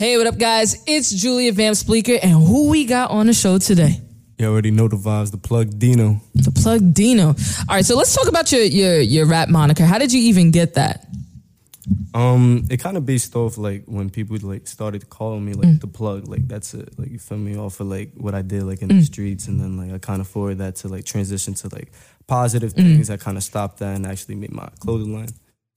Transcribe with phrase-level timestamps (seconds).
[0.00, 0.82] Hey, what up, guys?
[0.86, 4.00] It's Julia Van Spleeker, and who we got on the show today?
[4.38, 5.30] You already know the vibes.
[5.30, 6.22] The plug Dino.
[6.34, 7.26] The plug Dino.
[7.26, 7.34] All
[7.68, 9.84] right, so let's talk about your your your rap moniker.
[9.84, 11.06] How did you even get that?
[12.14, 15.80] Um, it kind of based off like when people like started calling me like mm.
[15.82, 16.28] the plug.
[16.28, 16.98] Like that's it.
[16.98, 19.04] Like you feel me off of like what I did like in the mm.
[19.04, 21.92] streets, and then like I kind of forward that to like transition to like
[22.26, 22.84] positive mm.
[22.84, 23.10] things.
[23.10, 25.28] I kind of stopped that and actually made my clothing line.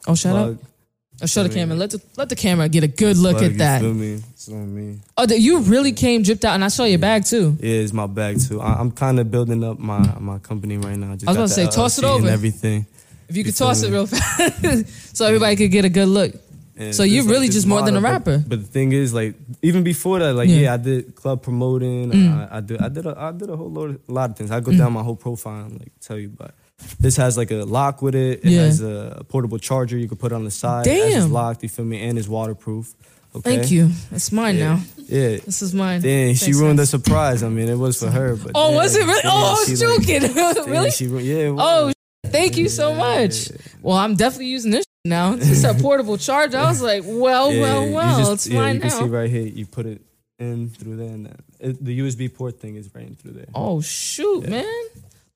[0.08, 0.62] Oh, shut Plug.
[0.62, 0.73] up.
[1.22, 1.76] Oh, show the camera.
[1.78, 3.82] Let the let the camera get a good look Plug, at you that.
[3.82, 4.14] Feel me?
[4.16, 5.00] It's on me.
[5.18, 7.56] Oh, you really came dripped out, and I saw your bag too.
[7.60, 8.60] Yeah, it's my bag too.
[8.60, 11.14] I, I'm kind of building up my my company right now.
[11.16, 12.28] Just I was about to say, the toss it over.
[12.28, 12.86] everything.
[13.30, 16.34] If you could feel toss it real fast, so everybody could get a good look.
[16.76, 18.40] And So you're really this just more than a rapper.
[18.40, 20.56] But, but the thing is, like, even before that, like, Yeah.
[20.56, 20.62] Mm.
[20.64, 22.12] yeah, I did club promoting.
[22.12, 24.50] I, I did, I did, a, I did a whole lot, of, lot of things.
[24.50, 26.56] I go down my whole profile and like tell you, but
[27.00, 28.40] this has like a lock with it.
[28.44, 28.62] It Yeah.
[28.62, 30.86] has a portable charger you can put on the side.
[30.86, 31.24] Damn.
[31.24, 31.64] it's locked.
[31.64, 32.02] You feel me?
[32.02, 32.94] And it's waterproof.
[33.36, 33.56] Okay.
[33.58, 33.90] Thank you.
[34.12, 34.76] It's mine Yeah.
[34.76, 34.82] now.
[34.98, 35.38] Yeah.
[35.38, 36.02] This is mine.
[36.02, 37.42] Then she ruined the surprise.
[37.44, 39.22] I mean, it was for her, but Oh, damn, was it really?
[39.24, 40.68] damn, Oh, I was she, like, joking.
[40.72, 40.92] really?
[40.92, 41.50] She, yeah.
[41.50, 41.92] it Oh,
[42.28, 43.50] thank you so much.
[43.82, 45.34] Well, I'm definitely using this now.
[45.34, 46.58] It's a portable charger.
[46.58, 49.30] I was like, well, Yeah, well, well, just- it's yeah, mine you can see right
[49.30, 49.48] here.
[49.48, 50.02] You put it
[50.40, 53.46] in through there, and then it, the USB port thing is right in through there.
[53.56, 54.66] Oh shoot, man!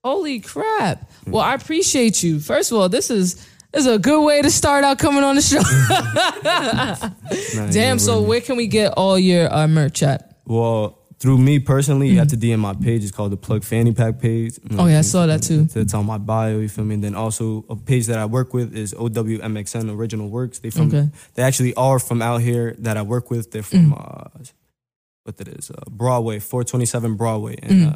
[0.03, 1.09] Holy crap!
[1.25, 2.39] Well, I appreciate you.
[2.39, 3.35] First of all, this is
[3.73, 5.61] this is a good way to start out coming on the show.
[7.71, 7.99] Damn.
[7.99, 10.37] So where can we get all your uh, merch at?
[10.45, 13.03] Well, through me personally, you have to DM my page.
[13.03, 14.59] It's called the Plug Fanny Pack page.
[14.77, 15.67] Oh, yeah, I saw that too.
[15.75, 16.59] It's, on my bio.
[16.59, 16.95] You feel me?
[16.95, 20.59] And then also a page that I work with is OWMXN Original Works.
[20.59, 20.97] They from Okay.
[20.97, 21.11] Mm.
[21.33, 23.51] they actually are from out here that I work with.
[23.51, 24.25] They're from uh,
[25.23, 27.95] what that is uh, Broadway, 427 Broadway, and uh,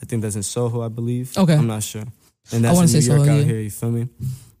[0.00, 1.36] I think that's in Soho, I believe.
[1.36, 1.54] Okay.
[1.54, 2.04] I'm not sure.
[2.52, 3.42] And that's wanna in New York Soho, out yeah.
[3.42, 3.60] here.
[3.60, 4.08] You feel me?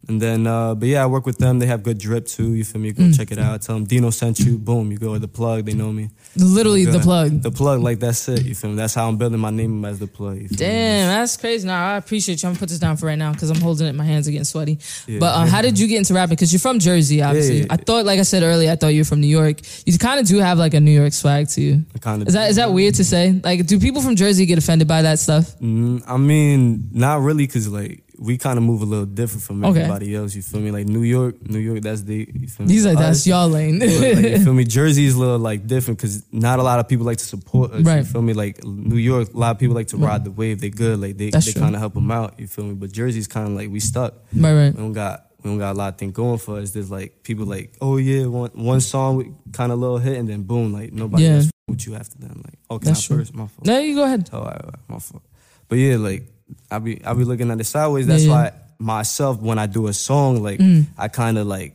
[0.08, 1.58] And then, uh, but yeah, I work with them.
[1.58, 2.54] They have good drip too.
[2.54, 2.92] You feel me?
[2.92, 3.16] Go Mm.
[3.16, 3.60] check it out.
[3.60, 4.56] Tell them Dino sent you.
[4.56, 5.66] Boom, you go with the plug.
[5.66, 6.08] They know me.
[6.34, 7.42] Literally the plug.
[7.42, 8.44] The plug, like that's it.
[8.44, 8.76] You feel me?
[8.76, 10.34] That's how I'm building my name as the plug.
[10.36, 10.56] feel me?
[10.56, 11.66] Damn, that's crazy.
[11.66, 12.48] Now I appreciate you.
[12.48, 13.94] I'm gonna put this down for right now because I'm holding it.
[13.94, 14.78] My hands are getting sweaty.
[15.06, 15.18] Yeah.
[15.18, 16.36] But uh, how did you get into rapping?
[16.36, 17.60] Because you're from Jersey, obviously.
[17.60, 19.60] yeah, I thought, like I said earlier, I thought you were from New York.
[19.84, 21.84] You kind of do have like a New York swag to you.
[21.94, 22.28] I kind of.
[22.28, 23.38] Is that is that weird to say?
[23.44, 25.54] Like, do people from Jersey get offended by that stuff?
[25.60, 29.64] Mm, I mean, not really, cause like we kind of move a little different from
[29.64, 29.80] Okay.
[29.80, 30.34] everybody else.
[30.34, 30.70] You feel me?
[30.70, 32.28] Like New York, New York, that's the.
[32.34, 32.72] You feel me?
[32.72, 33.78] He's like, Us, that's y'all lane.
[33.78, 34.64] like, you feel me?
[34.78, 37.72] Jersey is a little like different because not a lot of people like to support
[37.72, 37.82] us.
[37.84, 37.98] Right.
[37.98, 38.32] You feel me?
[38.32, 40.60] Like New York, a lot of people like to ride the wave.
[40.60, 41.00] They good.
[41.00, 42.38] Like they, That's they kind of help them out.
[42.40, 42.74] You feel me?
[42.74, 44.14] But Jersey's kind of like we stuck.
[44.34, 44.74] right, right.
[44.74, 46.72] We don't got we don't got a lot of things going for us.
[46.72, 50.42] There's like people like, oh yeah, one one song kind of little hit and then
[50.42, 51.34] boom, like nobody Yeah.
[51.36, 52.36] else with you after that.
[52.36, 53.18] Like, okay, That's That's true.
[53.18, 53.64] first, my fault.
[53.66, 54.28] No, you go ahead.
[54.32, 55.22] Oh, all right, all right, my fault.
[55.68, 56.26] But yeah, like
[56.70, 58.06] I be I be looking at it sideways.
[58.06, 58.42] That's Yeah, yeah.
[58.50, 60.86] why myself when I do a song, like Mm.
[60.96, 61.74] I kind of like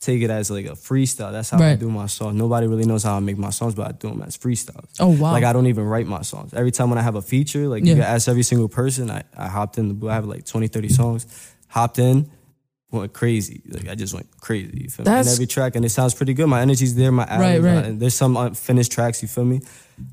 [0.00, 1.30] take it as like a freestyle.
[1.30, 2.36] That's how I do my song.
[2.36, 4.88] Nobody really knows how I make my songs, but I do them as freestyles.
[4.98, 5.32] Oh wow.
[5.32, 6.52] Like I don't even write my songs.
[6.54, 7.94] Every time when I have a feature, like Yeah.
[7.94, 10.10] you ask every single person, I, I hopped in the booth.
[10.10, 11.26] I have like 20, 30 songs.
[11.68, 12.28] Hopped in,
[12.90, 13.62] went crazy.
[13.68, 14.80] Like I just went crazy.
[14.82, 15.10] You feel me?
[15.10, 16.46] That's- And every track, and it sounds pretty good.
[16.48, 17.12] My energy's there.
[17.12, 17.84] My Right, right.
[17.84, 19.22] And there's some unfinished tracks.
[19.22, 19.60] You feel me?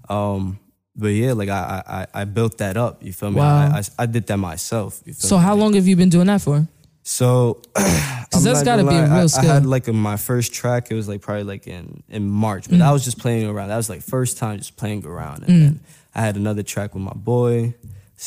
[0.08, 0.60] Um,
[1.00, 3.04] but yeah, like I, I I- I built that up.
[3.04, 3.38] You feel me?
[3.38, 3.72] Wow.
[3.76, 5.02] I, I, I did that myself.
[5.06, 5.44] You feel so me?
[5.44, 6.68] how long have you been doing that for?
[7.04, 9.50] So, Because that's not got to gonna be a real I, skill.
[9.52, 10.92] I had like a, my first track.
[10.92, 12.72] It was like probably like in in March, Mm.
[12.78, 13.70] but I was just playing around.
[13.70, 15.44] That was like first time just playing around.
[15.48, 15.80] And then
[16.14, 17.74] I had another track with my boy,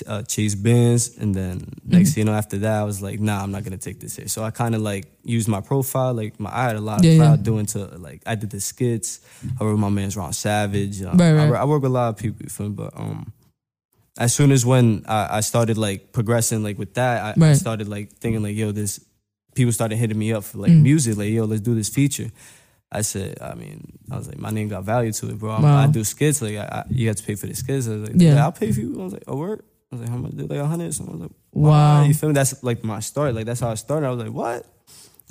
[0.07, 1.93] uh, Chase Benz, and then Mm.
[1.97, 4.17] next thing you know, after that, I was like, nah, I'm not gonna take this
[4.17, 4.29] here.
[4.29, 6.15] So I kind of like used my profile.
[6.15, 7.19] Like my, I had a lot of Yeah, yeah.
[7.19, 9.21] crowd doing to like I did the skits.
[9.61, 11.03] I worked with my man's Ron Savage.
[11.03, 11.51] Um, Right, I, right.
[11.51, 12.47] work, I work with a lot of people.
[12.49, 12.71] You?
[12.71, 13.33] But um.
[14.19, 17.89] As soon as when I, I started like progressing like with that, I, I started
[17.89, 19.01] like thinking like, yo, this
[19.55, 20.83] people started hitting me up for like Mm.
[20.83, 22.31] music, like, yo, let's do this feature.
[22.95, 25.53] I said, I mean, I was like, my name got value to it, bro.
[25.53, 25.79] I'm, Wow.
[25.79, 27.89] I do skits, like, I, I, you have to pay for the skits.
[27.89, 28.35] I was like, Yeah.
[28.35, 29.01] yeah, I'll pay for you.
[29.01, 29.63] I was like, oh, word?
[29.93, 30.33] I was like, how much?
[30.35, 30.95] Like, a hundred.
[30.95, 32.05] So I was like, Wow.
[32.05, 32.35] You feel me?
[32.35, 33.35] That's like my start.
[33.35, 34.07] Like, that's how I started.
[34.07, 34.67] I was like, what?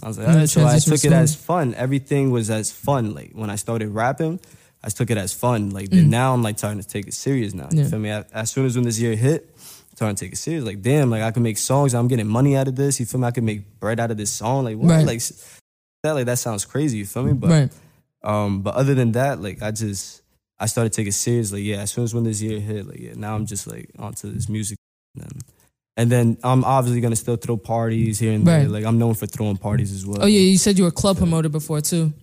[0.03, 0.47] I was like, right.
[0.49, 1.73] So I took it as fun.
[1.75, 3.13] Everything was as fun.
[3.15, 4.39] Like, when I started rapping,
[4.83, 5.71] I took it as fun.
[5.71, 5.91] Like, Mm.
[5.91, 7.69] then now I'm like starting to take it serious now.
[7.71, 7.89] You Yeah.
[7.89, 8.09] feel me?
[8.11, 10.63] As- As soon as when this year hit, I'm starting to take it serious.
[10.63, 11.93] Like, damn, like I can make songs.
[11.95, 12.99] I'm getting money out of this.
[12.99, 13.27] You feel me?
[13.27, 14.65] I can make bread out of this song.
[14.65, 14.89] Like, what?
[14.91, 15.05] Right.
[15.07, 15.21] Like,
[16.03, 16.97] that, like, that sounds crazy.
[16.99, 17.33] You feel me?
[17.33, 17.69] But, right.
[18.23, 20.20] um, but other than that, like, I just,
[20.61, 21.51] I started taking it serious.
[21.51, 24.31] Yeah, as soon as when this year hit, like, yeah, now I'm just like onto
[24.31, 24.77] this music.
[25.19, 25.41] And,
[25.97, 28.59] and then I'm obviously gonna still throw parties here and there.
[28.59, 28.69] Right.
[28.69, 30.19] Like, I'm known for throwing parties as well.
[30.21, 32.13] Oh yeah, you said you were a club promoter before too.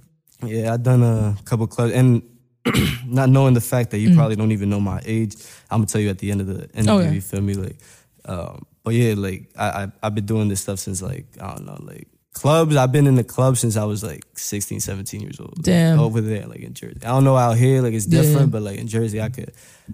[0.45, 2.23] Yeah, I've done a couple clubs, and
[3.07, 5.35] not knowing the fact that you probably don't even know my age,
[5.69, 6.93] I'm gonna tell you at the end of the interview.
[7.07, 7.15] Okay.
[7.15, 7.55] You feel me?
[7.55, 7.77] Like,
[8.25, 11.67] um, but yeah, like I, I I've been doing this stuff since like I don't
[11.67, 12.07] know, like
[12.41, 12.77] clubs.
[12.77, 15.63] I've been in the club since I was like 16, 17 years old.
[15.63, 15.99] Damn.
[16.01, 16.99] over there, like in Jersey.
[17.03, 18.23] I don't know out here, like it's Yeah.
[18.23, 19.53] different, but like in Jersey, I could,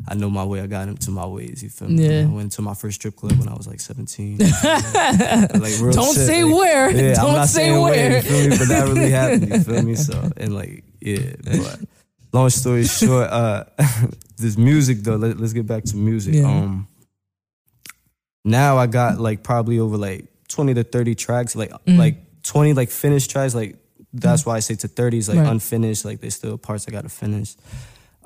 [0.08, 0.60] I know my way.
[0.60, 1.62] I got into my ways.
[1.62, 2.06] You feel me?
[2.08, 2.22] Yeah.
[2.22, 4.38] I went to my first strip club when I was like 17.
[4.40, 4.78] you feel me?
[5.60, 6.90] like real Don't shit, say like- where.
[6.90, 8.16] Yeah, Don't I'm not say saying where.
[8.16, 8.58] You feel me?
[8.58, 9.48] But that really happened.
[9.48, 9.94] You feel me?
[9.94, 11.80] So and like yeah, but
[12.32, 13.64] long story short, uh,
[14.38, 15.16] this music though.
[15.16, 16.34] Let, let's get back to music.
[16.34, 16.46] Yeah.
[16.50, 16.88] Um,
[18.44, 21.98] now I got like probably over like 20 to 30 tracks, like Mm.
[21.98, 23.54] like 20 like finished tracks.
[23.54, 23.76] Like
[24.12, 25.48] that's why I say to 30s like Right.
[25.48, 26.04] unfinished.
[26.04, 27.56] Like there's still parts I gotta finish.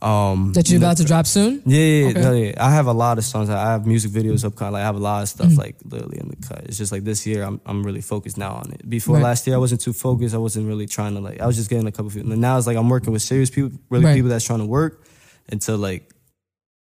[0.01, 1.61] Um, That you're about to drop soon?
[1.67, 2.21] yeah, yeah, yeah, Okay.
[2.21, 2.53] no, yeah.
[2.65, 3.51] I have a lot of songs.
[3.51, 4.55] I have music videos up.
[4.55, 5.59] Kind of like I have a lot of stuff Mm.
[5.59, 6.61] like literally in the cut.
[6.67, 8.89] It's just like this year, I'm I'm really focused now on it.
[8.89, 9.25] Before Right.
[9.25, 10.37] last year, I wasn't too focused.
[10.37, 11.41] I wasn't really trying to like.
[11.41, 12.11] I was just getting a couple.
[12.13, 12.31] People.
[12.31, 14.15] And now it's like I'm working with serious people, really Right.
[14.15, 15.03] people that's trying to work
[15.51, 16.15] until like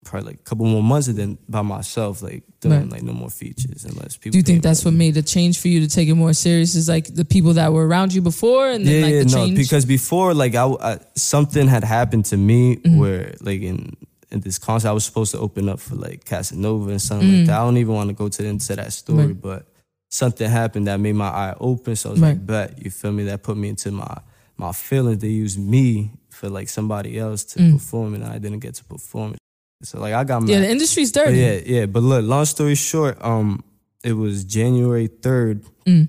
[0.07, 2.89] probably like a couple more months, and then by myself, like doing Right.
[2.91, 4.31] like no more features unless people.
[4.33, 6.75] Do you think that's what made the change for you to take it more serious?
[6.75, 9.29] Is like the people that were around you before, and then yeah, like yeah, the
[9.29, 9.57] no, change.
[9.57, 12.97] because before, like I, I something had happened to me Mm-hmm.
[12.97, 13.93] where, like in
[14.31, 17.37] in this concert, I was supposed to open up for like Casanova and something Mm.
[17.37, 17.59] like that.
[17.59, 19.41] I don't even want to go to into that story, Right.
[19.41, 19.67] but
[20.09, 21.95] something happened that made my eye open.
[21.95, 22.29] So I was Right.
[22.29, 23.23] like, bet you feel me?
[23.25, 24.17] That put me into my
[24.57, 25.19] my feelings.
[25.21, 27.73] They used me for like somebody else to Mm.
[27.73, 29.39] perform, and I didn't get to perform it.
[29.83, 31.37] So like I got my yeah, the industry's but dirty.
[31.37, 31.85] yeah, yeah.
[31.85, 33.63] But look, long story short, um,
[34.03, 35.63] it was January third.
[35.85, 36.07] Mm.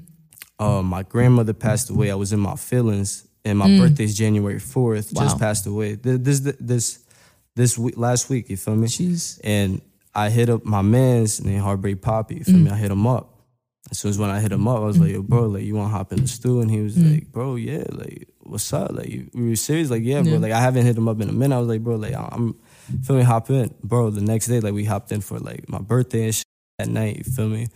[0.58, 2.10] Uh, my grandmother passed away.
[2.10, 3.78] I was in my feelings, and my Mm.
[3.78, 5.12] birthday's January fourth.
[5.12, 5.22] Wow.
[5.24, 5.96] Just passed away.
[5.96, 6.98] Th- This this
[7.56, 8.48] this week, last week.
[8.48, 8.88] You feel me?
[8.88, 9.38] Jeez.
[9.44, 9.80] And
[10.14, 12.36] I hit up my man's named Heartbreak Poppy.
[12.36, 12.64] You feel Mm.
[12.64, 12.70] me?
[12.70, 13.34] I hit him up.
[13.90, 15.74] As soon as when I hit him up, I was like, "Yo, bro, like you
[15.74, 17.12] want to hop in the stew?" And he was Mm.
[17.12, 18.92] like, "Bro, yeah, like what's up?
[18.92, 19.90] Like you, we were serious?
[19.90, 20.32] Like yeah, bro.
[20.32, 20.38] Yeah.
[20.38, 21.54] Like I haven't hit him up in a minute.
[21.54, 22.54] I was like, bro, like I'm
[23.04, 24.10] feel me, hop in, bro.
[24.10, 26.44] The next day, like we hopped in for like my birthday and shit
[26.78, 27.18] that night.
[27.18, 27.68] You feel me?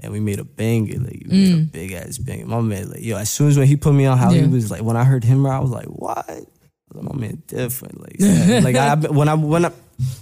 [0.00, 1.72] And we made a banger, like we made a Mm.
[1.72, 2.46] big ass banger.
[2.46, 4.42] My man, like yo, as soon as when he put me on, how Yeah.
[4.42, 6.28] he was like, when I heard him, I was like, what?
[6.30, 6.46] I was
[6.94, 8.00] like, my man, different.
[8.00, 8.60] Like, yeah.
[8.62, 9.72] like I when I when I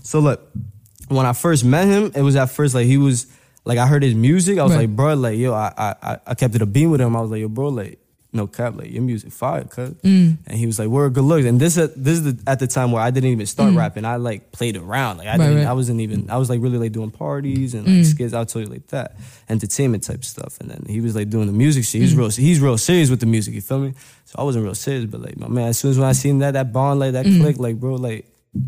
[0.02, 0.40] so look,
[1.08, 3.26] when I first met him, it was at first like he was
[3.66, 4.58] like I heard his music.
[4.58, 4.80] I was Right.
[4.88, 5.72] like, bro, like yo, I
[6.02, 7.14] I- I kept it a beam with him.
[7.14, 7.98] I was like, yo, bro, like
[8.36, 9.90] no cap, like your music fire, cuz.
[10.04, 10.36] Mm.
[10.46, 12.92] And he was like, "We're good looks." And this, this is the, at the time
[12.92, 14.04] where I didn't even start rapping.
[14.04, 15.18] I like played around.
[15.18, 15.38] Like I Mm.
[15.38, 15.70] Right, didn't, right.
[15.70, 16.30] I wasn't even.
[16.30, 18.32] I was like really like doing parties and like skits.
[18.34, 19.16] I'll tell you like that,
[19.48, 20.58] entertainment type stuff.
[20.60, 22.00] And then he was like doing the music shit.
[22.02, 22.18] He's Mm.
[22.18, 22.28] real.
[22.30, 23.54] He's real serious with the music.
[23.54, 23.94] You feel me?
[24.26, 26.38] So I wasn't real serious, but like my man, as soon as when I seen
[26.40, 28.26] that that bond like that click, like bro, like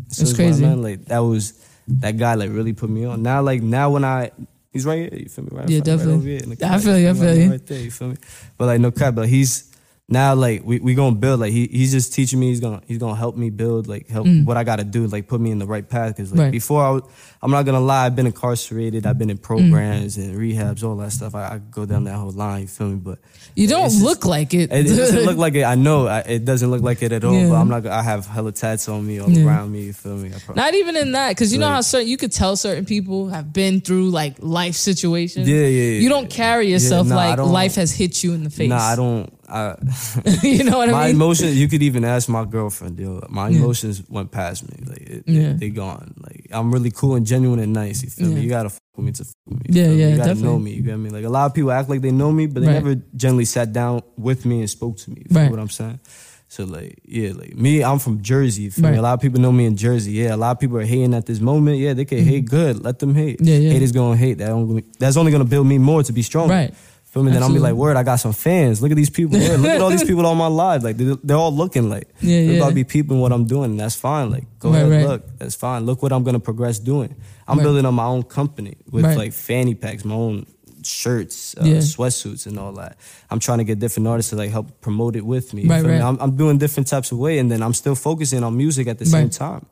[0.09, 0.35] as soon as Mm.
[0.35, 0.65] crazy.
[0.65, 1.53] like that was
[2.01, 3.21] that guy like really put me on.
[3.23, 4.31] Now like now when I.
[4.71, 5.49] He's right here, you feel me?
[5.51, 6.13] Right Yeah, right definitely.
[6.13, 7.51] over here I feel you, I feel feel you.
[7.51, 8.15] Right there, you feel me?
[8.57, 9.68] But like no cap, but he's
[10.11, 12.97] now like we we gonna build like he he's just teaching me he's gonna he's
[12.97, 15.67] gonna help me build like help what I gotta do like put me in the
[15.67, 16.43] right path because like Mm.
[16.45, 16.51] Right.
[16.51, 17.03] before I was,
[17.41, 19.41] I'm not gonna lie I've been incarcerated I've been in Mm.
[19.43, 22.87] programs and rehabs all that stuff I, I go down that whole line you feel
[22.89, 23.19] me but
[23.55, 24.71] You don't just- look like it.
[24.71, 27.23] it, it doesn't look like it I know I, it doesn't look like it at
[27.23, 27.49] all Yeah.
[27.49, 29.45] but I'm not I have hella tats on me all Yeah.
[29.45, 31.81] around me you feel me I pro- Not even in that, because you know how
[31.81, 35.47] certain you could tell certain people have been through like life situations.
[35.47, 38.49] yeah yeah, yeah You don't carry yourself nah, like life has hit you in the
[38.49, 38.69] face.
[38.69, 39.75] nah I don't I
[40.43, 41.01] you know what I mean?
[41.01, 45.01] My emotions you could even ask my girlfriend yo my emotions went past me like
[45.15, 45.53] it, Yeah.
[45.53, 48.35] they gone like i'm really cool and genuine and nice you feel Yeah.
[48.35, 50.35] me you gotta fuck with me to fuck with me you Yeah, yeah, you gotta
[50.35, 52.45] know me you get me like a lot of people act like they know me
[52.47, 52.73] but they Right.
[52.83, 55.49] never generally sat down with me and spoke to me you Right.
[55.51, 55.99] what i'm saying
[56.47, 58.99] so like yeah like me i'm from jersey you feel me Right.
[58.99, 61.13] a lot of people know me in jersey yeah a lot of people are hating
[61.13, 63.47] at this moment yeah they can hate good let them hate Mm-hmm.
[63.49, 63.71] Yeah, yeah.
[63.73, 66.73] haters gonna hate that only, that's only gonna build me more to be stronger Right.
[67.11, 67.31] Feel me?
[67.31, 68.81] Then I'll be like, word, I got some fans.
[68.83, 69.39] Look at these people.
[69.39, 70.83] Word, look at all these people on my live.
[70.83, 72.07] Like they're, they're all looking like.
[72.21, 72.57] Yeah, they're yeah.
[72.57, 73.71] about to be peeping what I'm doing.
[73.71, 74.29] And that's fine.
[74.29, 75.07] Like go Right, ahead, right.
[75.07, 75.37] look.
[75.39, 75.85] That's fine.
[75.87, 77.15] Look what I'm gonna progress doing.
[77.47, 77.63] I'm Right.
[77.63, 79.17] building up my own company with Right.
[79.17, 80.45] like fanny packs, my own
[80.83, 81.77] shirts, uh, Yeah.
[81.77, 82.95] sweatsuits, and all that.
[83.31, 85.63] I'm trying to get different artists to like help promote it with me.
[85.63, 85.95] You Right, me?
[85.97, 88.99] I'm, I'm doing different types of way, and then I'm still focusing on music at
[88.99, 89.65] the same time.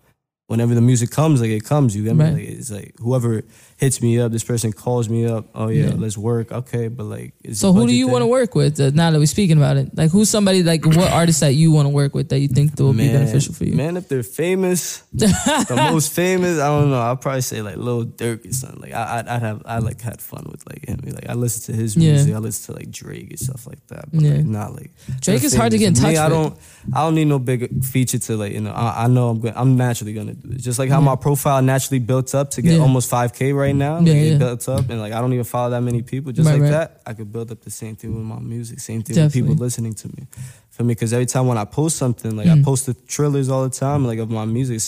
[0.47, 2.23] Whenever the music comes, like it comes, you get me?
[2.23, 2.33] Right.
[2.35, 3.43] Like it's like whoever
[3.75, 5.45] hits me up, this person calls me up.
[5.53, 5.95] Oh yeah, Yeah.
[5.97, 6.53] let's work.
[6.53, 8.79] Okay, but like, So who do you want to work with?
[8.79, 11.73] Uh, now that we're speaking about it, like who's somebody like what artist that you
[11.73, 13.73] want to work with that you think that will be beneficial for you?
[13.75, 17.01] Man, if they're famous, the most famous, I don't know.
[17.01, 18.79] I'll probably say like Lil Durk or something.
[18.83, 21.01] Like I, I'd, I'd have, I like had fun with like him.
[21.03, 22.13] Like I listen to his Yeah.
[22.13, 22.33] music.
[22.33, 24.05] I listen to like Drake and stuff like that.
[24.13, 24.35] But Yeah.
[24.35, 26.57] like not like Drake is hard to get in touch Me, I don't,
[26.93, 28.71] I don't need no big feature to like you know.
[28.71, 29.53] I, I know I'm going.
[29.57, 30.35] I'm naturally gonna.
[30.57, 32.81] Just like how my profile naturally built up to get Yeah.
[32.81, 33.95] almost 5k right now.
[33.99, 34.33] Yeah, like, yeah.
[34.35, 36.31] It built up and like I don't even follow that many people.
[36.31, 36.71] Just Right, like right.
[36.71, 38.79] that, I could build up the same thing with my music.
[38.79, 39.41] Same thing Definitely.
[39.41, 40.27] with people listening to me.
[40.69, 42.59] For me, because every time when I post something, like Mm.
[42.61, 44.79] I post the trailers all the time, like of my music,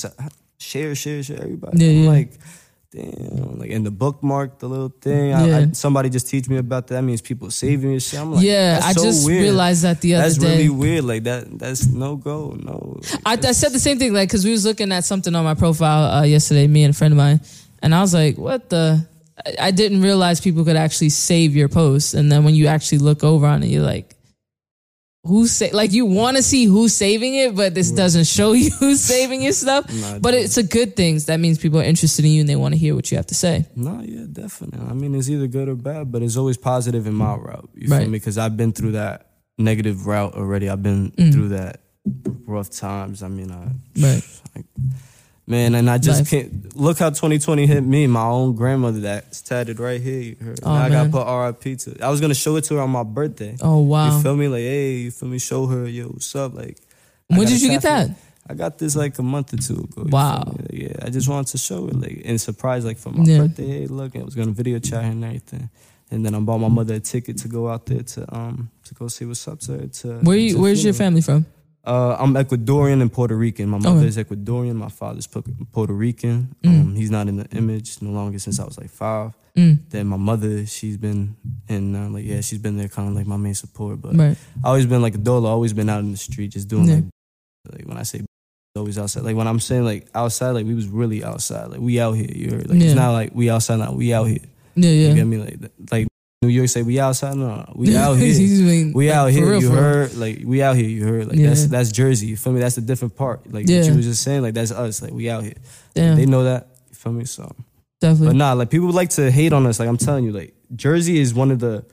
[0.60, 1.78] share, share, share, everybody.
[1.84, 2.10] Yeah, I'm yeah.
[2.10, 2.32] like,
[2.92, 5.34] damn, like in the bookmark, the little thing.
[5.34, 5.58] I, Yeah.
[5.58, 6.96] I, somebody just teach me about that.
[6.96, 8.20] That means people saving your shit.
[8.20, 9.44] I'm like, yeah, I so just weird.
[9.44, 10.46] realized that the other That's day.
[10.48, 11.04] That's really weird.
[11.06, 11.60] Like that.
[11.60, 12.52] That's no go.
[12.60, 13.00] No.
[13.26, 15.54] I, I said the same thing, like, because we was looking at something on my
[15.56, 17.42] profile uh, yesterday, me and a friend of mine,
[17.82, 19.06] and I was like, "What the?"
[19.46, 22.98] I- I didn't realize people could actually save your posts, and then when you actually
[22.98, 24.16] look over on it, you're like,
[25.24, 25.74] "Who's sa-?
[25.74, 29.42] like?" You want to see who's saving it, but this doesn't show you who's saving
[29.42, 29.92] your stuff.
[29.94, 31.20] Nah, but it's a good thing.
[31.28, 33.28] That means people are interested in you and they want to hear what you have
[33.28, 33.66] to say.
[33.76, 34.80] No, yeah, definitely.
[34.88, 37.70] I mean, it's either good or bad, but it's always positive in my route.
[37.76, 38.08] You feel Right.
[38.08, 38.18] me?
[38.20, 40.70] Because I've been through that negative route already.
[40.70, 41.34] I've been Mm.
[41.34, 41.82] through that
[42.48, 43.22] rough times.
[43.24, 43.72] I mean, I,
[44.02, 44.24] Right.
[45.50, 46.30] Man, and I just Life.
[46.30, 48.08] can't look how 2020 hit me.
[48.08, 50.36] My own grandmother that's tatted right here.
[50.42, 50.60] Heard?
[50.64, 51.98] Oh, I got put RIP to.
[52.02, 53.58] I was gonna show it to her on my birthday.
[53.62, 54.16] Oh wow!
[54.16, 54.48] You feel me?
[54.48, 55.40] Like, hey, you feel me?
[55.40, 56.54] Show her, yo, what's up?
[56.54, 56.78] Like,
[57.28, 58.12] when did you get that?
[58.48, 60.06] I got this like a month or two ago.
[60.10, 60.44] Wow.
[60.58, 63.40] Like, yeah, I just wanted to show it, like, and surprise, like, for my Yeah.
[63.42, 63.68] birthday.
[63.68, 65.70] Hey, look, I was gonna video chat her and everything,
[66.10, 68.94] and then I bought my mother a ticket to go out there to um to
[68.96, 69.88] go see what's up to her.
[69.88, 70.54] To Where you?
[70.56, 71.46] to Where's your family from?
[71.90, 73.68] Uh, I'm Ecuadorian and Puerto Rican.
[73.70, 74.08] My mother Okay.
[74.08, 74.76] is Ecuadorian.
[74.76, 75.42] My father's Pu-
[75.72, 76.54] Puerto Rican.
[76.64, 76.70] Mm.
[76.82, 79.32] Um, he's not in the image no longer since I was like five.
[79.58, 81.36] Mm, Then my mother, she's been
[81.68, 84.02] and uh, like yeah, she's been there kind of like my main support.
[84.04, 84.38] But right.
[84.64, 85.50] I always been like a dolo.
[85.50, 86.96] Always been out in the street, just doing Yeah.
[86.96, 87.04] like
[87.80, 88.22] like when I say
[88.78, 89.24] always outside.
[89.24, 91.72] Like when I'm saying like outside, like we was really outside.
[91.72, 92.30] Like we out here.
[92.30, 92.70] You heard?
[92.70, 92.86] Like Yeah.
[92.86, 93.94] it's not like we outside now.
[93.94, 94.46] We out here.
[94.76, 95.14] Yeah, You yeah.
[95.16, 95.38] get me?
[95.38, 95.58] Like
[95.92, 96.08] like
[96.42, 97.36] New York say we outside.
[97.36, 98.34] No, uh, no, we out here.
[98.66, 99.84] Mean, We like, out here, real, you for real.
[99.84, 100.16] heard?
[100.16, 101.28] Like we out here, you heard?
[101.28, 101.50] Like Yeah.
[101.50, 102.28] that's that's Jersey.
[102.28, 102.62] You feel me?
[102.62, 103.46] That's a different part.
[103.48, 103.84] Like what Yeah.
[103.84, 104.42] you was just saying.
[104.42, 105.02] Like that's us.
[105.02, 105.56] Like we out here.
[105.96, 106.68] Yeah, They know that.
[106.90, 107.26] You feel me?
[107.26, 107.54] So,
[108.00, 108.28] definitely.
[108.28, 109.80] but nah, like people would like to hate on us.
[109.82, 111.84] Like I'm telling you, like Jersey is one of the.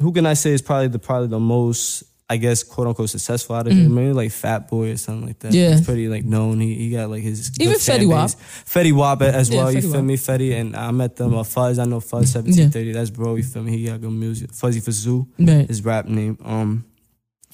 [0.00, 3.54] Who can I say is probably the probably the most I guess quote unquote successful
[3.54, 3.84] out of Mm.
[3.84, 3.88] it.
[3.90, 5.52] Maybe like Fat Boy or something like that.
[5.52, 5.72] Yeah.
[5.72, 6.58] he's pretty like known.
[6.58, 8.30] He he got like his Even Fetty Wap.
[8.30, 9.72] Fetty Wap as Yeah, well.
[9.72, 10.04] you Fetty feel Wap.
[10.04, 10.16] me?
[10.16, 11.34] Fetty and I met them.
[11.34, 12.92] Uh, Fuzz, I know Fuzz seventeen thirty.
[12.92, 13.34] That's bro.
[13.34, 13.76] You feel me?
[13.76, 14.52] He got good music.
[14.54, 15.68] Fuzzy for Zoo right.
[15.68, 16.38] his rap name.
[16.42, 16.86] Um,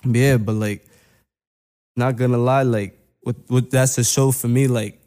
[0.05, 0.87] yeah, but like,
[1.97, 4.69] not gonna lie, like, what what that's a show for me.
[4.69, 5.01] Like,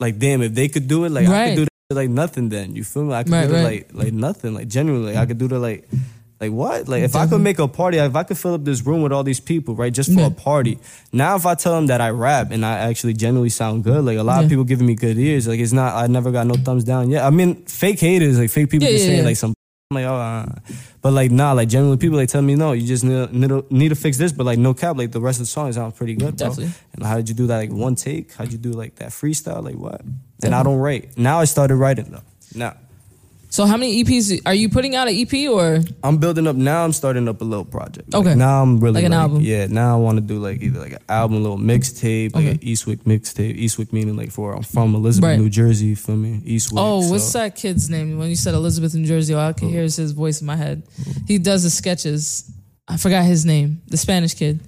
[0.00, 2.50] like damn, if they could do it, like I could do that like nothing.
[2.50, 3.14] Then you feel me?
[3.14, 4.52] I could Right, do it like like nothing.
[4.54, 5.88] Like genuinely, I could do that like.
[6.40, 6.86] Like what?
[6.88, 9.12] Like if I could make a party, if I could fill up this room with
[9.12, 10.26] all these people, right, just for Yeah.
[10.26, 10.78] a party.
[11.12, 14.18] Now, if I tell them that I rap and I actually genuinely sound good, like
[14.18, 14.44] a lot Yeah.
[14.44, 15.96] of people giving me good ears, like it's not.
[15.96, 17.24] I never got no thumbs down yet.
[17.24, 19.24] I mean, fake haters, like fake people Yeah, just yeah, saying yeah.
[19.24, 19.54] like some
[19.90, 20.46] I'm like, oh, uh,
[21.00, 23.64] but like, nah, like genuinely people like tell me, no, you just need, need, to,
[23.70, 25.94] need to fix this, but like, no cap, like the rest of the song sounds
[25.96, 26.48] pretty good, bro.
[26.48, 26.74] Definitely.
[26.92, 27.56] And how did you do that?
[27.56, 28.34] Like one take?
[28.34, 29.64] How'd you do like that freestyle?
[29.64, 30.02] Like what?
[30.44, 31.16] And I don't write.
[31.16, 32.20] Now I started writing though.
[32.54, 32.74] Now
[33.50, 35.08] So how many EPs are you putting out?
[35.08, 36.54] An EP or I'm building up.
[36.54, 38.12] Now I'm starting up a little project.
[38.12, 38.34] Like, Okay.
[38.34, 39.40] now I'm really Like an album.
[39.40, 39.66] Yeah.
[39.68, 42.50] Now I want to do like either like an album, a little mixtape, like Okay.
[42.52, 43.58] an Eastwick mixtape.
[43.58, 45.38] Eastwick meaning like for I'm from Elizabeth, Right.
[45.38, 45.94] New Jersey.
[45.94, 46.42] Feel me?
[46.46, 46.74] Eastwick.
[46.78, 48.18] oh, what's that kid's name?
[48.18, 50.56] When you said Elizabeth New Jersey, all I can hear is his voice in my
[50.56, 50.82] head.
[51.26, 52.50] He does the sketches.
[52.86, 53.80] I forgot his name.
[53.88, 54.60] The Spanish kid.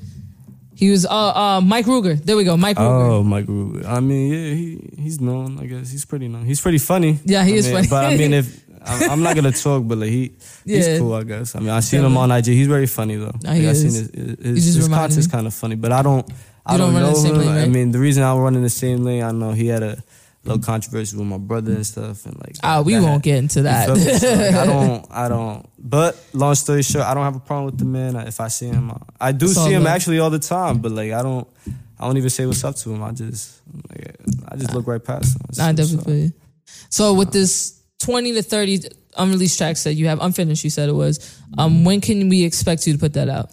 [0.74, 2.16] He was uh uh Mike Ruger.
[2.24, 3.10] There we go, Mike Ruger.
[3.10, 3.84] Oh, Mike Ruger.
[3.86, 5.58] I mean, yeah, he he's known.
[5.60, 6.46] I guess he's pretty known.
[6.46, 7.18] He's pretty funny.
[7.26, 7.88] Yeah, he I is mean, funny.
[7.88, 10.32] But I mean, if I'm, I'm not gonna talk, but like he
[10.64, 11.12] he's cool.
[11.14, 11.54] I guess.
[11.54, 12.46] I mean, I seen him on IG.
[12.46, 13.32] He's very funny though.
[13.42, 13.94] Nah, he Like, I seen is.
[13.96, 14.10] his
[14.40, 16.26] his, his, his content's kind of funny, but I don't.
[16.66, 17.40] I You don't don't, run in know the same him.
[17.40, 19.82] lane, I mean, the reason I run in the same lane, I know he had
[19.82, 20.02] a
[20.44, 22.56] little controversy with my brother and stuff, and like.
[22.62, 23.86] Ah, we that won't get into that.
[23.88, 25.66] So, like, I don't, I don't.
[25.78, 28.14] But long story short, I don't have a problem with the man.
[28.16, 30.78] If I see him, I- I do It's see him actually all the time.
[30.78, 31.46] But like, I don't,
[31.98, 33.02] I don't even say what's up to him.
[33.02, 33.60] I just,
[33.90, 34.16] like,
[34.48, 35.42] I just look right past him.
[35.50, 36.32] I So- definitely you.
[36.90, 38.80] So with this 20 to 30
[39.16, 41.40] unreleased tracks that you have unfinished, you said it was.
[41.58, 43.50] Um, when can we expect you to put that out?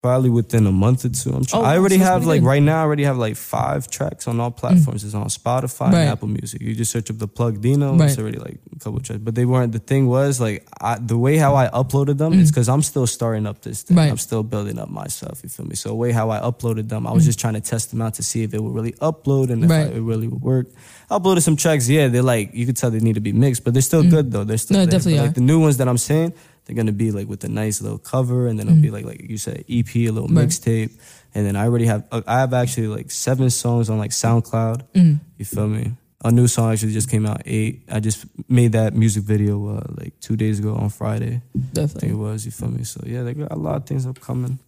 [0.00, 1.30] Probably within a month or two.
[1.32, 1.64] I'm trying.
[1.64, 2.44] Oh, I already have like good.
[2.44, 2.50] Mm.
[2.50, 2.78] right now.
[2.78, 5.02] I already have like five tracks on all platforms.
[5.02, 5.94] It's on Spotify Right.
[6.02, 6.60] and Apple Music.
[6.62, 8.00] You just search up the plug Dino.
[8.00, 9.20] It's already like a couple tracks.
[9.24, 9.72] But they weren't.
[9.72, 13.08] The thing was like I, the way how I uploaded them is because I'm still
[13.08, 13.96] starting up this thing.
[13.96, 14.00] Mm.
[14.00, 14.10] Right.
[14.12, 15.40] I'm still building up myself.
[15.42, 15.74] You feel me?
[15.74, 18.14] So the way how I uploaded them, I was just trying to test them out
[18.14, 19.72] to see if it would really upload and if Mm.
[19.84, 19.92] Right.
[19.92, 20.68] I, it really would work.
[21.10, 21.88] I uploaded some tracks.
[21.88, 24.30] Yeah, they're like you could tell they need to be mixed, but they're still good
[24.30, 24.44] though.
[24.44, 24.78] They're still Mm.
[24.78, 24.92] No, there.
[24.92, 26.34] definitely But, like the new ones that I'm saying.
[26.68, 29.28] They're gonna be like with a nice little cover, and then it'll be like like
[29.28, 30.36] you said, EP, a little Mm.
[30.36, 30.48] Right.
[30.48, 30.92] mixtape,
[31.34, 34.82] and then I already have uh, I have actually like seven songs on like SoundCloud.
[34.94, 35.18] Mm.
[35.38, 35.92] You feel me?
[36.24, 37.84] A new song actually just came out eight.
[37.90, 41.40] I just made that music video uh, like two days ago on Friday.
[41.72, 42.10] Definitely.
[42.10, 42.44] it was.
[42.44, 42.84] You feel me?
[42.84, 44.58] So yeah, they got a lot of things upcoming.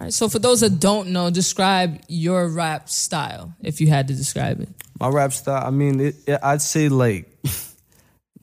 [0.00, 4.08] All right, so for those that don't know, describe your rap style if you had
[4.08, 4.68] to describe it.
[4.98, 7.28] My rap style, I mean, it, it, I'd say like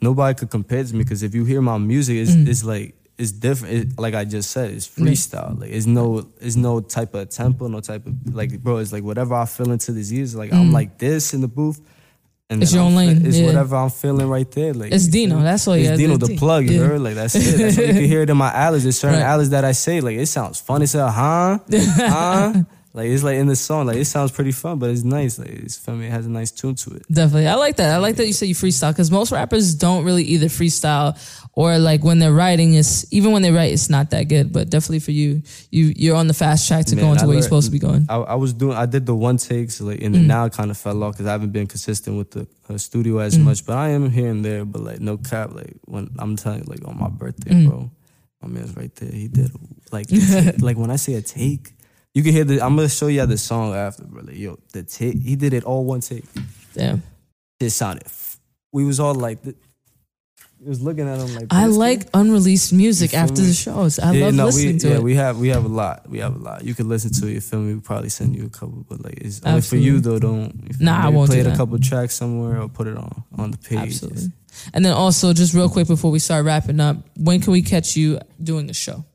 [0.02, 2.48] nobody could compare to me because if you hear my music, it's, Mm.
[2.48, 3.74] it's like it's different.
[3.76, 5.60] It, like I just said, it's freestyle.
[5.60, 8.78] Like it's no, it's no type of tempo, no type of like, bro.
[8.78, 10.36] It's like whatever I feel into these ears.
[10.36, 10.60] Like Mm.
[10.60, 11.80] I'm like this in the booth,
[12.50, 13.46] And It's your own lane, It's yeah.
[13.46, 14.74] whatever I'm feeling right there.
[14.74, 16.68] Like It's Dino, that's all you It's gotta Dino, the plug.
[16.70, 16.88] You Yeah.
[16.88, 17.02] heard?
[17.02, 17.58] Like that's it.
[17.58, 18.86] That's what you can hear it in my alleys.
[18.86, 19.26] It's certain Right.
[19.34, 20.02] alleys that I say.
[20.02, 20.86] Like it sounds funny.
[20.88, 22.64] Say, huh, huh.
[22.94, 23.88] Like it's like in the song.
[23.88, 25.40] Like it sounds pretty fun, but it's nice.
[25.40, 26.08] Like it's me.
[26.08, 27.04] It has a nice tune to it.
[27.10, 27.48] Definitely.
[27.48, 27.94] I like that.
[27.94, 31.16] I like that you say you freestyle because most rappers don't really either freestyle
[31.54, 34.52] or like when they're writing is even when they write it's not that good.
[34.52, 37.28] But definitely for you, you you're on the fast track to Man, going to I
[37.28, 38.08] where you're supposed to be going.
[38.10, 38.76] I, I was doing.
[38.76, 40.26] I did the one takes, like, and Mm.
[40.26, 43.20] now I kind of fell off because I haven't been consistent with the uh, studio
[43.20, 43.44] as Mm.
[43.44, 43.66] much.
[43.66, 44.66] But I am here and there.
[44.66, 45.54] But like, no cap.
[45.54, 47.70] Like when I'm telling you, like on my birthday, Mm.
[47.70, 47.90] bro,
[48.42, 49.12] my man's right there.
[49.12, 49.50] He did
[49.94, 50.08] like,
[50.60, 51.72] like when I say a take,
[52.14, 52.62] you can hear the.
[52.62, 54.24] I'm gonna show you the song after, bro.
[54.24, 55.18] Like, yo, the take.
[55.22, 56.26] He did it all one take.
[56.74, 57.04] Damn.
[57.60, 58.04] It sounded.
[58.06, 58.40] f-
[58.74, 59.56] We was all like, th-
[60.64, 61.48] was looking at him like.
[61.50, 63.48] I like unreleased music after me?
[63.48, 63.98] the shows.
[63.98, 65.04] I yeah, love no, listening we, to yeah, it.
[65.04, 66.08] we have we have a lot.
[66.10, 66.64] We have a lot.
[66.64, 67.34] You can listen to it.
[67.34, 67.74] You feel me?
[67.76, 70.20] We probably send you a couple, but like it's only for you though.
[70.20, 71.06] Don't Nah?
[71.06, 73.58] I won't play do it a couple tracks somewhere or put it on on the
[73.58, 73.80] page.
[73.80, 74.28] Absolutely.
[74.74, 77.96] And then also, just real quick before we start wrapping up, when can we catch
[77.96, 79.06] you doing a show?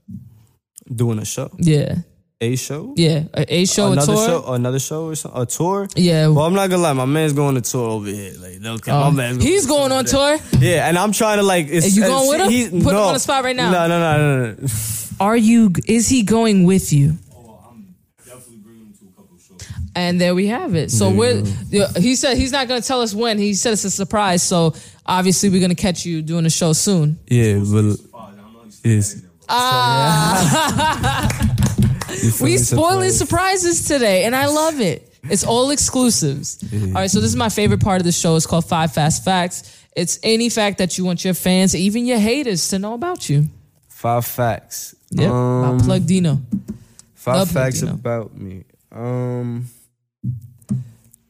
[0.93, 1.97] Doing a show, Yeah,
[2.38, 4.26] a show, yeah, a, a show, another a tour.
[4.26, 5.88] show, another show or something, a tour.
[5.97, 8.33] Yeah, Well, I'm not gonna lie, my man's going on tour over here.
[8.38, 10.37] Like, no, cap, Oh, my man's he's going on tour.
[10.59, 11.69] Yeah, and I'm trying to like.
[11.71, 12.50] It's, Are you going with him?
[12.50, 13.71] he's- Put him on the spot right now.
[13.71, 14.69] No, no, no, no, no.
[15.19, 15.73] Are you?
[15.87, 17.14] Is he going with you?
[17.35, 19.66] Oh, I'm definitely bring him to a couple shows.
[19.95, 20.90] And there we have it.
[20.90, 21.88] So There we're.
[21.99, 23.38] He said he's not going to tell us when.
[23.38, 24.43] He said it's a surprise.
[24.43, 24.75] So
[25.07, 27.19] obviously we're going to catch you doing a show soon.
[27.28, 27.97] Yeah, but
[28.85, 29.23] it's.
[29.49, 31.55] Ah, you feel
[32.40, 32.56] we me?
[32.58, 33.61] spoiling Surprise.
[33.62, 35.12] surprises today, and I love it.
[35.25, 36.62] It's all exclusives.
[36.73, 38.37] All right, so this is my favorite part of the show.
[38.37, 39.85] It's called Five Fast Facts.
[39.96, 43.46] It's any fact that you want your fans, even your haters, to know about you.
[43.88, 44.94] Five facts.
[45.11, 45.30] Yep.
[45.30, 46.40] Um, About Plug Dino.
[47.14, 47.94] Five Love facts Latino.
[47.99, 48.64] about me.
[48.92, 49.68] Um,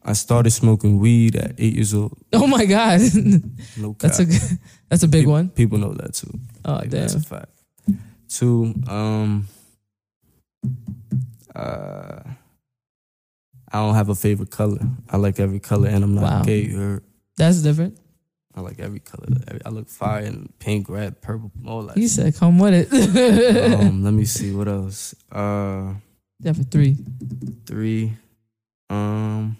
[0.04, 2.16] I started smoking weed at eight years old.
[2.32, 3.00] Oh my God,
[3.76, 3.98] No cap.
[3.98, 4.26] that's a
[4.88, 5.48] that's a big one.
[5.50, 6.30] People know that too.
[6.64, 7.50] Oh Like, That's a fact.
[8.28, 8.74] Two.
[8.88, 9.48] Um.
[11.54, 12.20] Uh.
[13.72, 14.78] I don't have a favorite color.
[15.10, 16.42] I like every color, and I'm not Wow.
[16.42, 16.62] gay.
[16.66, 17.02] You heard?
[17.36, 17.98] That's different.
[18.54, 19.26] I like every color.
[19.66, 21.96] I look fire in pink, red, purple, all that.
[21.98, 22.88] He said, "Come with it."
[23.80, 25.14] um, let me see what else.
[25.30, 25.94] Uh,
[26.40, 26.96] yeah, for three.
[27.66, 28.12] three.
[28.88, 29.58] Um.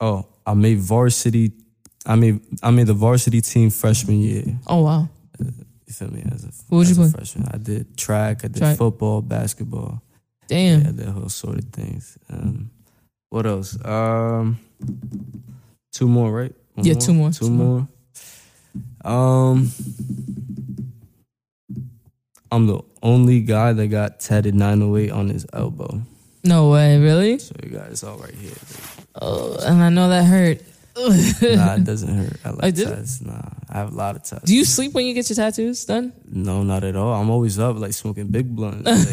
[0.00, 1.52] Oh, I made varsity.
[2.06, 4.44] I made I made the varsity team freshman year.
[4.66, 5.08] Oh wow.
[6.00, 6.22] You feel me?
[6.32, 7.10] As a, What as you a play?
[7.12, 8.44] freshman, I did track.
[8.44, 8.78] I did Track.
[8.78, 10.02] football, basketball.
[10.48, 10.82] Damn.
[10.82, 12.18] Yeah, that whole sort of things.
[12.28, 12.70] Um,
[13.30, 13.78] what else?
[13.84, 14.58] Um,
[15.92, 16.52] two more, right?
[16.74, 17.88] One Yeah, two more, Two, two more.
[19.04, 19.70] Um,
[22.50, 26.02] I'm the only guy that got tatted 908 on his elbow.
[26.44, 27.38] No way, really?
[27.38, 28.52] So you guys, all right here.
[29.20, 30.60] Oh, and I know that hurt.
[30.96, 32.36] Nah, it doesn't hurt.
[32.44, 32.84] I like it?
[32.86, 33.20] tats.
[33.20, 34.44] Nah, I have a lot of tats.
[34.44, 36.12] Do you sleep when you get your tattoos done?
[36.30, 37.12] No, not at all.
[37.14, 38.84] I'm always up, like smoking big blunts,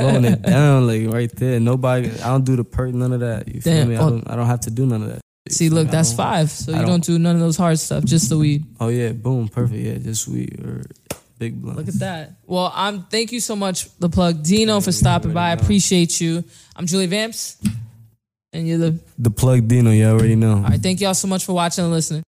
[0.00, 1.60] blowing it down, like right there.
[1.60, 3.46] Nobody, I don't do the perk, none of that.
[3.52, 3.96] You feel me?
[3.96, 4.10] I Oh.
[4.10, 5.20] don't, I don't have to do none of that.
[5.50, 5.88] See, look?
[5.88, 6.50] That's five.
[6.50, 8.64] So I you don't do none of those hard stuff, just the weed.
[8.80, 9.80] Oh yeah, boom, perfect.
[9.80, 10.84] Yeah, just weed or
[11.38, 11.78] big blunts.
[11.78, 12.32] Look at that.
[12.44, 15.50] Well, I'm thank you so much, the plug Dino, for stopping by.
[15.50, 16.44] I appreciate you.
[16.76, 17.56] I'm Julie Vamps,
[18.52, 18.98] and you're the.
[19.18, 20.56] The plug Dino, you already know.
[20.56, 22.22] All right, thank y'all so much for watching and listening.